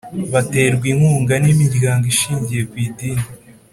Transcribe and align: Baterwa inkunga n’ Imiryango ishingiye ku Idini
Baterwa 0.31 0.85
inkunga 0.93 1.33
n’ 1.39 1.45
Imiryango 1.53 2.05
ishingiye 2.13 2.61
ku 2.69 2.75
Idini 2.87 3.25